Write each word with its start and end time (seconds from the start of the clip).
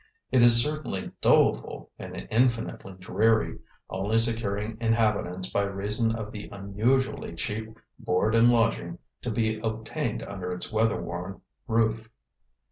It 0.31 0.41
is 0.41 0.63
certainly 0.63 1.11
doleful, 1.21 1.91
and 1.99 2.27
infinitely 2.31 2.93
dreary, 2.93 3.59
only 3.87 4.17
securing 4.17 4.79
inhabitants 4.81 5.53
by 5.53 5.61
reason 5.65 6.15
of 6.15 6.31
the 6.31 6.49
unusually 6.51 7.35
cheap 7.35 7.77
board 7.99 8.33
and 8.33 8.49
lodging 8.51 8.97
to 9.21 9.29
be 9.29 9.59
obtained 9.59 10.23
under 10.23 10.53
its 10.53 10.71
weather 10.71 10.99
worn 10.99 11.41
roof. 11.67 12.09